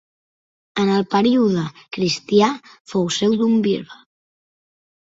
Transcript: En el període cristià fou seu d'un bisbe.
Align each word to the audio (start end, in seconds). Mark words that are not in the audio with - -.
En 0.83 0.89
el 0.93 1.05
període 1.11 1.67
cristià 1.99 2.49
fou 2.95 3.09
seu 3.21 3.39
d'un 3.45 3.57
bisbe. 3.71 4.03